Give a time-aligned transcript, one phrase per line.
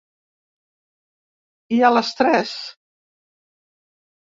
[1.77, 2.57] I a les tres.